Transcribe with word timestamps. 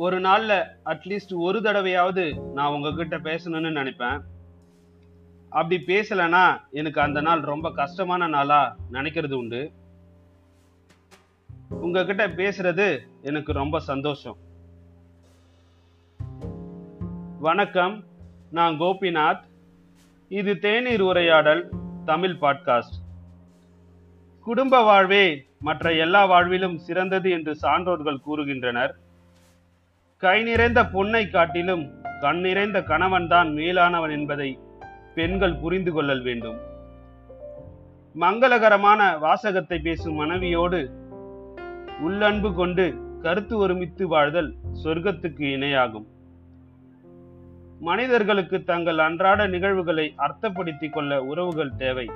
ஒரு 0.00 0.20
நாள்ல 0.20 0.66
அட்லீஸ்ட் 0.84 1.34
ஒரு 1.34 1.58
தடவையாவது 1.58 2.52
நான் 2.52 2.72
உங்ககிட்ட 2.72 3.18
பேசணும்னு 3.18 3.70
நினைப்பேன். 3.70 4.20
அப்படி 5.48 5.84
பேசலைன்னா 5.86 6.60
எனக்கு 6.70 7.00
அந்த 7.00 7.20
நாள் 7.20 7.40
ரொம்ப 7.40 7.72
கஷ்டமான 7.72 8.26
நாளா 8.26 8.76
நினைக்கிறது 8.92 9.32
உண்டு. 9.32 9.72
உங்ககிட்ட 11.68 12.28
பேசுறது 12.28 12.98
எனக்கு 13.22 13.52
ரொம்ப 13.52 13.80
சந்தோஷம். 13.80 14.36
வணக்கம் 17.38 18.04
நான் 18.50 18.80
கோபிநாத். 18.80 19.42
இது 20.28 20.58
தேநீர் 20.58 21.00
உரையாடல் 21.00 21.68
தமிழ் 22.04 22.36
பாட்காஸ்ட். 22.40 22.96
குடும்ப 24.40 24.82
வாழ்வே 24.82 25.46
மற்ற 25.58 25.92
எல்லா 25.92 26.26
வாழ்விலும் 26.26 26.76
சிறந்தது 26.76 27.30
என்று 27.30 27.56
சான்றோர்கள் 27.62 28.18
கூறுகின்றனர். 28.26 28.92
கை 30.22 30.42
நிறைந்த 30.42 30.84
பொன்னை 30.84 31.30
காட்டிலும் 31.30 31.90
கண் 32.20 32.40
நிறைந்த 32.40 32.80
கணவன்தான் 32.80 33.52
மேலானவன் 33.52 34.10
என்பதை 34.10 34.58
பெண்கள் 35.14 35.54
புரிந்து 35.54 35.92
கொள்ளல் 35.92 36.22
வேண்டும். 36.22 36.58
மங்களகரமான 38.14 39.18
வாசகத்தை 39.18 39.78
பேசும் 39.78 40.14
மனைவியோடு 40.14 40.90
உள்ளன்பு 42.00 42.54
கொண்டு 42.54 42.98
கருத்து 43.22 43.56
ஒருமித்து 43.58 44.08
வாழ்தல் 44.08 44.54
சொர்க்கத்துக்கு 44.84 45.46
இணையாகும். 45.56 46.06
மனிதர்களுக்கு 47.80 48.64
தங்கள் 48.64 48.98
அன்றாட 48.98 49.46
நிகழ்வுகளை 49.46 50.14
அர்த்தப்படுத்திக் 50.18 50.92
கொள்ள 50.92 51.22
உறவுகள் 51.22 51.74
தேவை. 51.76 52.10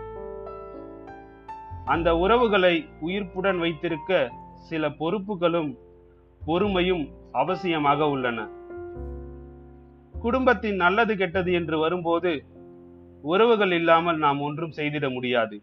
அந்த 1.84 2.16
உறவுகளை 2.16 2.88
உயிர்ப்புடன் 3.00 3.58
வைத்திருக்க 3.58 4.30
சில 4.54 4.88
பொறுப்புகளும் 4.88 5.74
பொறுமையும் 6.46 7.22
அவசியமாக 7.34 8.10
உள்ளன. 8.10 8.48
குடும்பத்தின் 10.20 10.76
நல்லது 10.76 11.16
கெட்டது 11.16 11.52
என்று 11.52 11.78
வரும்போது 11.78 12.32
உறவுகள் 13.22 13.72
இல்லாமல் 13.72 14.18
நாம் 14.18 14.40
ஒன்றும் 14.40 14.76
செய்திட 14.76 15.12
முடியாது. 15.12 15.62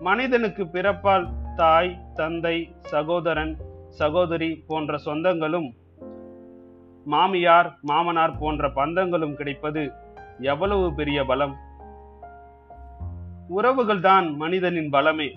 மனிதனுக்கு 0.00 0.64
பிறப்பால் 0.64 1.26
தாய் 1.56 1.92
தந்தை 2.14 2.56
சகோதரன் 2.82 3.56
சகோதரி 3.88 4.64
போன்ற 4.66 4.98
சொந்தங்களும் 5.04 5.68
மாமியார் 7.04 7.78
மாமனார் 7.82 8.38
போன்ற 8.38 8.68
பந்தங்களும் 8.68 9.34
கிடைப்பது 9.34 9.92
எவ்வளவு 10.40 10.94
பெரிய 10.94 11.24
பலம்? 11.24 11.54
உறவுகள் 13.48 14.00
தான் 14.00 14.36
மனிதனின் 14.36 14.90
பலமே. 14.90 15.28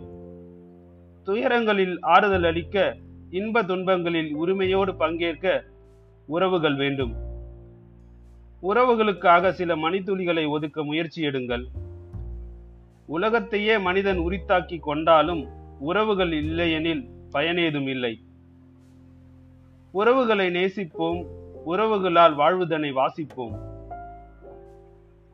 துயரங்களில் 1.28 1.96
ஆறுதல் 2.02 2.44
அளிக்க 2.44 2.96
இன்ப 3.32 3.64
துன்பங்களில் 3.64 4.34
உரிமையோடு 4.34 4.96
பங்கேற்க 4.96 5.64
உறவுகள் 6.28 6.76
வேண்டும். 6.76 7.14
உறவுகளுக்காக 8.62 9.52
சில 9.52 9.76
மணித்துளிகளை 9.76 10.48
ஒதுக்க 10.48 10.84
முயற்சி 10.84 11.26
எடுங்கள். 11.26 11.66
உலகத்தையே 13.06 13.78
மனிதன் 13.78 14.18
உரித்தாக்கி 14.18 14.80
கொண்டாலும் 14.80 15.48
உறவுகள் 15.80 16.32
இல்லையெனில் 16.32 17.10
பயனேதும் 17.34 17.88
இல்லை. 17.88 18.20
உறவுகளை 19.92 20.50
நேசிப்போம் 20.50 21.26
உறவுகளால் 21.66 22.36
வாழ்வுதனை 22.36 22.92
வாசிப்போம். 22.92 23.56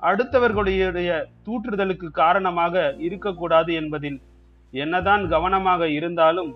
அடுத்தவர்களுடைய 0.01 1.25
தூற்றுதலுக்கு 1.45 2.11
காரணமாக 2.11 2.95
இருக்கக்கூடாது 2.97 3.73
என்பதில் 3.73 4.21
என்னதான் 4.71 5.29
கவனமாக 5.29 5.89
இருந்தாலும் 5.89 6.55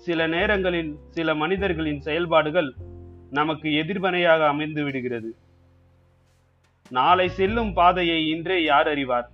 சில 0.00 0.26
நேரங்களில் 0.26 0.98
சில 1.08 1.34
மனிதர்களின் 1.34 2.00
செயல்பாடுகள் 2.00 2.74
நமக்கு 3.30 3.74
எதிர்மறையாக 3.74 4.46
அமைந்து 4.46 4.84
விடுகிறது. 4.84 5.36
நாளை 6.90 7.28
செல்லும் 7.28 7.72
பாதையை 7.72 8.28
இன்றே 8.28 8.62
யார் 8.62 8.88
அறிவார்? 8.88 9.30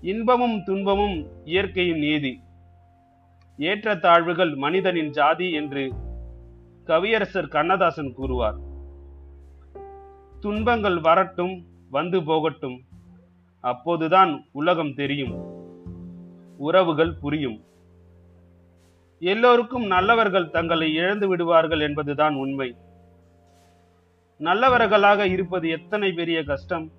இன்பமும் 0.00 0.64
துன்பமும் 0.64 1.26
இயற்கையின் 1.44 1.98
நீதி. 1.98 2.40
ஏற்றத்தாழ்வுகள் 3.58 4.56
மனிதனின் 4.56 5.10
ஜாதி 5.10 5.52
என்று 5.52 5.92
கவியரசர் 6.86 7.48
கண்ணதாசன் 7.48 8.12
கூறுவார். 8.14 8.56
துன்பங்கள் 10.40 11.00
வரட்டும் 11.00 11.66
வந்து 11.90 12.24
போகட்டும். 12.24 12.80
அப்போதுதான் 13.60 14.44
உலகம் 14.52 14.94
தெரியும். 14.94 15.34
உறவுகள் 16.56 17.14
புரியும். 17.20 17.62
எல்லோருக்கும் 19.20 19.86
நல்லவர்கள் 19.86 20.50
தங்களை 20.50 20.94
இழந்து 20.94 21.28
விடுவார்கள் 21.28 21.80
என்பதுதான் 21.80 22.34
உண்மை. 22.34 22.76
நல்லவர்களாக 24.36 25.26
இருப்பது 25.26 25.68
எத்தனை 25.68 26.12
பெரிய 26.12 26.44
கஷ்டம். 26.44 26.90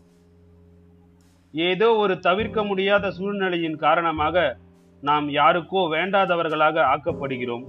ஏதோ 1.51 1.95
ஒரு 1.95 2.19
தவிர்க்க 2.19 2.63
முடியாத 2.63 3.11
சூழ்நிலையின் 3.11 3.75
காரணமாக 3.75 4.57
நாம் 5.01 5.29
யாருக்கோ 5.29 5.87
வேண்டாதவர்களாக 5.89 6.83
ஆக்கப்படுகிறோம். 6.95 7.65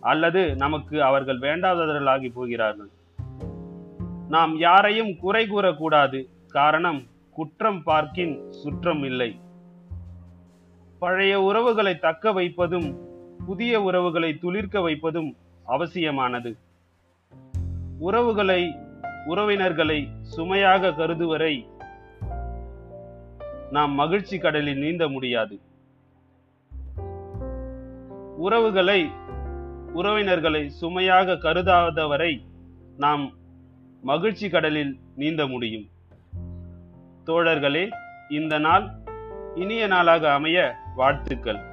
அல்லது 0.00 0.56
நமக்கு 0.56 1.02
அவர்கள் 1.02 1.38
வேண்டாதவர்களாகி 1.38 2.32
போகிறார்கள். 2.32 2.90
நாம் 4.28 4.58
யாரையும் 4.58 5.16
குறை 5.16 5.46
கூறக்கூடாது. 5.46 6.26
காரணம் 6.48 7.06
குற்றம் 7.32 7.82
பார்க்கின் 7.82 8.52
சுற்றம் 8.52 9.02
இல்லை. 9.02 9.40
பழைய 10.98 11.42
உறவுகளை 11.42 11.98
தக்க 11.98 12.32
வைப்பதும் 12.32 13.09
புதிய 13.50 13.82
உறவுகளை 13.82 14.38
துளிர்க்க 14.38 14.80
வைப்பதும் 14.80 15.36
அவசியமானது. 15.64 16.56
உறவுகளை 17.98 18.78
உறவினர்களை 19.26 20.08
சுமையாக 20.22 20.92
கருதுவரை 20.92 21.68
நாம் 23.70 23.92
மகிழ்ச்சி 23.92 24.38
கடலில் 24.38 24.78
நீந்த 24.78 25.08
முடியாது. 25.08 25.60
உறவுகளை 28.36 29.10
உறவினர்களை 29.94 30.68
சுமையாக 30.68 31.32
கருதாதவரை 31.32 32.40
நாம் 32.96 33.32
மகிழ்ச்சி 34.02 34.48
கடலில் 34.50 34.98
நீந்த 35.16 35.46
முடியும். 35.46 35.88
தோழர்களே 37.26 37.88
இந்த 38.28 38.58
நாள் 38.58 38.88
இனிய 39.54 39.86
நாளாக 39.86 40.32
அமைய 40.32 40.74
வாழ்த்துக்கள். 40.96 41.69